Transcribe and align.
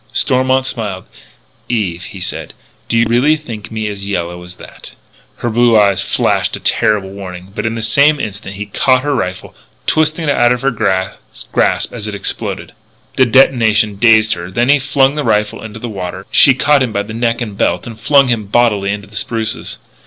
Stormont 0.13 0.65
smiled: 0.65 1.03
"Eve," 1.69 2.05
he 2.05 2.19
said, 2.19 2.53
"do 2.89 2.97
you 2.97 3.05
really 3.07 3.37
think 3.37 3.69
me 3.71 3.87
as 3.87 4.07
yellow 4.07 4.41
as 4.41 4.55
that?" 4.55 4.93
Her 5.35 5.49
blue 5.51 5.77
eyes 5.77 6.01
flashed 6.01 6.55
a 6.55 6.59
terrible 6.59 7.11
warning, 7.11 7.51
but, 7.53 7.67
in 7.67 7.75
the 7.75 7.83
same 7.83 8.19
instant, 8.19 8.55
he 8.55 8.63
had 8.65 8.73
caught 8.73 9.03
her 9.03 9.13
rifle, 9.13 9.53
twisting 9.85 10.27
it 10.27 10.31
out 10.41 10.51
of 10.53 10.63
her 10.63 10.71
grasp 10.71 11.93
as 11.93 12.07
it 12.07 12.15
exploded. 12.15 12.73
The 13.15 13.27
detonation 13.27 13.97
dazed 13.97 14.33
her; 14.33 14.49
then, 14.49 14.69
as 14.71 14.73
he 14.73 14.79
flung 14.79 15.13
the 15.13 15.23
rifle 15.23 15.61
into 15.61 15.77
the 15.79 15.87
water, 15.87 16.25
she 16.31 16.55
caught 16.55 16.81
him 16.81 16.91
by 16.91 17.03
neck 17.03 17.39
and 17.39 17.55
belt 17.55 17.85
and 17.85 17.99
flung 17.99 18.27
him 18.27 18.47
bodily 18.47 18.91
into 18.91 19.05
the 19.05 19.15
spruces. 19.15 19.77